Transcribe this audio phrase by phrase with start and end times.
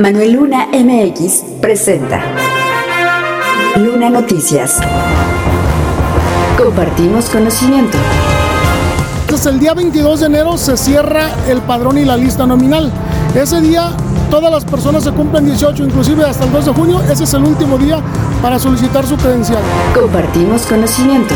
[0.00, 2.22] Manuel Luna MX presenta
[3.74, 4.78] Luna Noticias.
[6.56, 7.98] Compartimos conocimiento.
[9.28, 12.92] Desde el día 22 de enero se cierra el padrón y la lista nominal.
[13.34, 13.90] Ese día
[14.30, 17.02] todas las personas se cumplen 18, inclusive hasta el 2 de junio.
[17.10, 18.00] Ese es el último día
[18.40, 19.62] para solicitar su credencial.
[19.96, 21.34] Compartimos conocimiento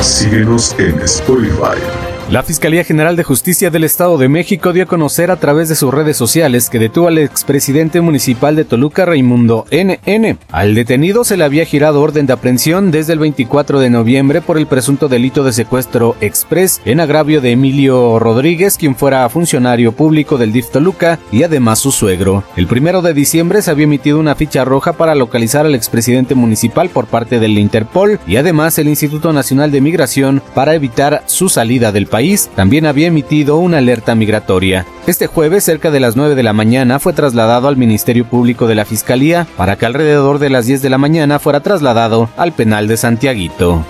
[0.00, 2.07] Síguenos en Spotify.
[2.30, 5.74] La Fiscalía General de Justicia del Estado de México dio a conocer a través de
[5.74, 10.36] sus redes sociales que detuvo al expresidente municipal de Toluca, Raimundo NN.
[10.50, 14.58] Al detenido se le había girado orden de aprehensión desde el 24 de noviembre por
[14.58, 20.36] el presunto delito de secuestro express en agravio de Emilio Rodríguez, quien fuera funcionario público
[20.36, 22.44] del DIF Toluca y además su suegro.
[22.56, 26.90] El primero de diciembre se había emitido una ficha roja para localizar al expresidente municipal
[26.90, 31.90] por parte del Interpol y además el Instituto Nacional de Migración para evitar su salida
[31.90, 32.17] del país
[32.54, 34.86] también había emitido una alerta migratoria.
[35.06, 38.74] Este jueves, cerca de las 9 de la mañana, fue trasladado al Ministerio Público de
[38.74, 42.88] la Fiscalía para que alrededor de las 10 de la mañana fuera trasladado al penal
[42.88, 43.84] de Santiaguito.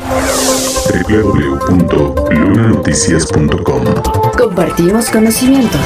[1.09, 3.85] www.lunanoticias.com
[4.37, 5.79] Compartimos conocimiento.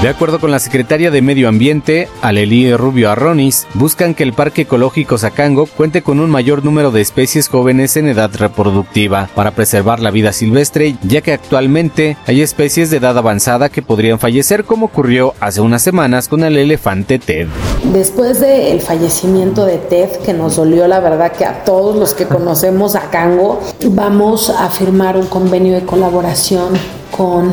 [0.00, 4.62] De acuerdo con la secretaria de Medio Ambiente, Alelí Rubio Arronis, buscan que el Parque
[4.62, 10.00] Ecológico Zacango cuente con un mayor número de especies jóvenes en edad reproductiva para preservar
[10.00, 14.86] la vida silvestre, ya que actualmente hay especies de edad avanzada que podrían fallecer, como
[14.86, 17.46] ocurrió hace unas semanas con el elefante Ted.
[17.92, 22.26] Después del fallecimiento de Ted, que nos dolió la verdad que a todos los que
[22.26, 27.52] conocemos a Cango, vamos a firmar un convenio de colaboración con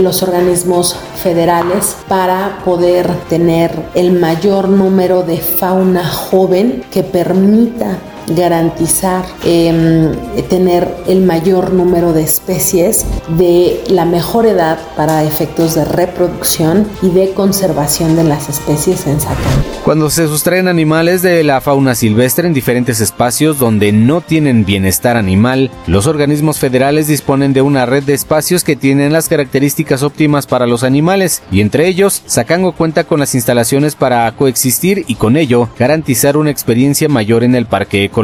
[0.00, 7.98] los organismos federales para poder tener el mayor número de fauna joven que permita
[8.34, 10.14] garantizar eh,
[10.48, 13.04] tener el mayor número de especies
[13.36, 19.20] de la mejor edad para efectos de reproducción y de conservación de las especies en
[19.20, 19.36] Sacán.
[19.84, 25.16] Cuando se sustraen animales de la fauna silvestre en diferentes espacios donde no tienen bienestar
[25.16, 30.46] animal, los organismos federales disponen de una red de espacios que tienen las características óptimas
[30.46, 35.36] para los animales y entre ellos Sacango cuenta con las instalaciones para coexistir y con
[35.36, 38.17] ello garantizar una experiencia mayor en el parque ecológico.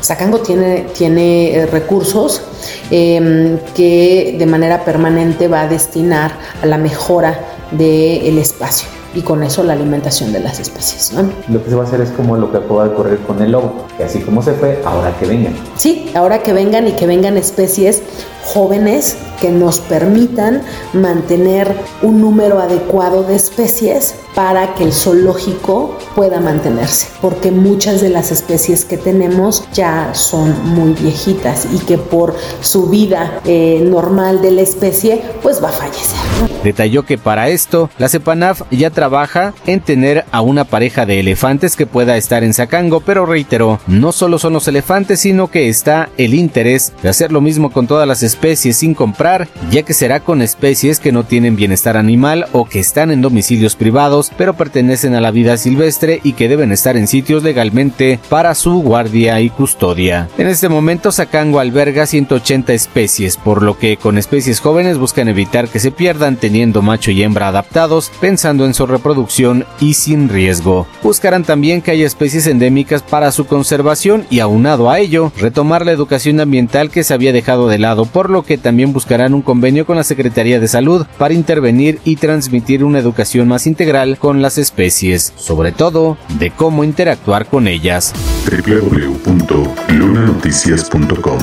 [0.00, 2.42] Sacango tiene, tiene eh, recursos
[2.90, 7.38] eh, que de manera permanente va a destinar a la mejora
[7.72, 11.12] del espacio y con eso la alimentación de las especies.
[11.12, 11.28] ¿no?
[11.48, 13.86] Lo que se va a hacer es como lo que pueda ocurrir con el lobo,
[13.96, 15.54] que así como se fue, ahora que vengan.
[15.76, 18.02] Sí, ahora que vengan y que vengan especies
[18.46, 20.62] jóvenes que nos permitan
[20.92, 28.10] mantener un número adecuado de especies para que el zoológico pueda mantenerse, porque muchas de
[28.10, 34.42] las especies que tenemos ya son muy viejitas y que por su vida eh, normal
[34.42, 36.18] de la especie pues va a fallecer.
[36.62, 41.74] Detalló que para esto la CEPANAF ya trabaja en tener a una pareja de elefantes
[41.74, 46.10] que pueda estar en Sacango, pero reiteró, no solo son los elefantes, sino que está
[46.18, 50.20] el interés de hacer lo mismo con todas las especies sin comprar, ya que será
[50.20, 55.14] con especies que no tienen bienestar animal o que están en domicilios privados, pero pertenecen
[55.14, 59.50] a la vida silvestre y que deben estar en sitios legalmente para su guardia y
[59.50, 60.28] custodia.
[60.38, 65.68] En este momento Sacango alberga 180 especies, por lo que con especies jóvenes buscan evitar
[65.68, 70.86] que se pierdan teniendo macho y hembra adaptados, pensando en su reproducción y sin riesgo.
[71.02, 75.92] Buscarán también que haya especies endémicas para su conservación y aunado a ello, retomar la
[75.92, 79.86] educación ambiental que se había dejado de lado, por lo que también buscarán un convenio
[79.86, 84.58] con la Secretaría de Salud para intervenir y transmitir una educación más integral con las
[84.58, 88.12] especies, sobre todo de cómo interactuar con ellas.
[88.50, 91.38] www.lunanoticias.com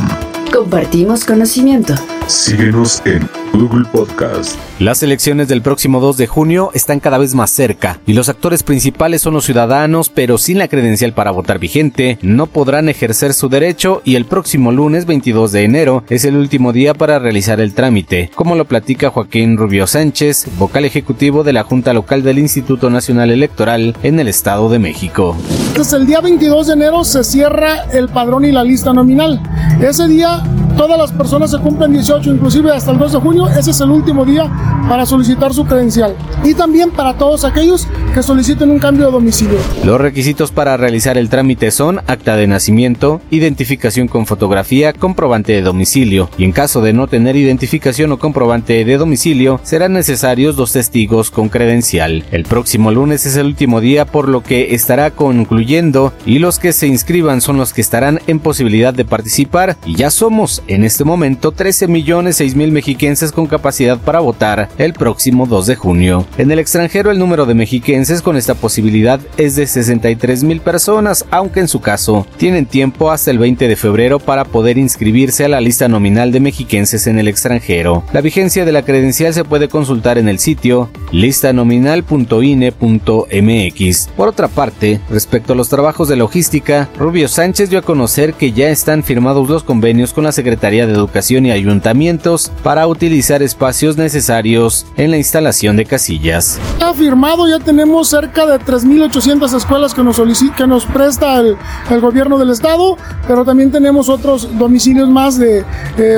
[0.51, 1.95] Compartimos conocimiento.
[2.27, 4.57] Síguenos en Google Podcast.
[4.79, 8.63] Las elecciones del próximo 2 de junio están cada vez más cerca y los actores
[8.63, 13.49] principales son los ciudadanos, pero sin la credencial para votar vigente, no podrán ejercer su
[13.49, 17.73] derecho y el próximo lunes 22 de enero es el último día para realizar el
[17.73, 22.89] trámite, como lo platica Joaquín Rubio Sánchez, vocal ejecutivo de la Junta Local del Instituto
[22.89, 25.37] Nacional Electoral en el Estado de México.
[25.75, 29.41] Desde el día 22 de enero se cierra el padrón y la lista nominal.
[29.81, 30.43] Ese día
[30.77, 33.89] todas las personas se cumplen 18, inclusive hasta el 2 de junio, ese es el
[33.89, 34.51] último día
[34.89, 36.15] para solicitar su credencial.
[36.43, 39.57] Y también para todos aquellos que soliciten un cambio de domicilio.
[39.83, 45.61] Los requisitos para realizar el trámite son acta de nacimiento, identificación con fotografía, comprobante de
[45.61, 50.73] domicilio, y en caso de no tener identificación o comprobante de domicilio, serán necesarios dos
[50.73, 52.23] testigos con credencial.
[52.31, 56.73] El próximo lunes es el último día por lo que estará concluyendo y los que
[56.73, 61.03] se inscriban son los que estarán en posibilidad de participar y ya somos en este
[61.03, 66.25] momento 13 millones 6 mil mexiquenses con capacidad para votar el próximo 2 de junio.
[66.37, 71.25] En el extranjero el número de mexiquenses con esta posibilidad es de 63 mil personas,
[71.31, 75.49] aunque en su caso tienen tiempo hasta el 20 de febrero para poder inscribirse a
[75.49, 78.03] la lista nominal de mexiquenses en el extranjero.
[78.13, 84.07] La vigencia de la credencial se puede consultar en el sitio listanominal.ine.mx.
[84.15, 88.51] Por otra parte, respecto a los trabajos de logística, Rubio Sánchez dio a conocer que
[88.51, 90.52] ya están firmados los convenios con la Secretaría
[90.87, 96.59] de Educación y ayuntamientos para utilizar espacios necesarios en la instalación de casillas.
[96.81, 100.21] Ha firmado, ya tenemos cerca de 3.800 escuelas que nos,
[100.55, 101.57] que nos presta el,
[101.89, 102.97] el, gobierno del estado,
[103.27, 105.63] pero también tenemos otros domicilios más de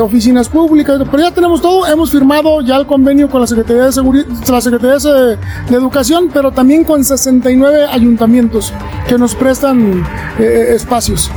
[0.02, 3.92] oficinas públicas, pero ya tenemos todo, hemos firmado ya el convenio con la Secretaría de,
[3.92, 5.38] Seguridad, la Secretaría de,
[5.70, 8.74] de Educación, pero también con 69 ayuntamientos
[9.08, 10.04] que nos prestan
[10.40, 11.32] eh, espacios.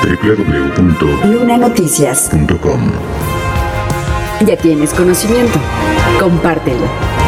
[0.01, 2.91] www.lunanoticias.com
[4.47, 5.59] Ya tienes conocimiento.
[6.17, 7.24] Compártelo.